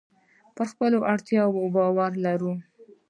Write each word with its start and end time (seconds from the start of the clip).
پر 0.55 0.65
خپلو 0.71 0.95
وړتیاو 1.03 1.51
باور 1.75 2.11
ولرئ. 2.17 2.55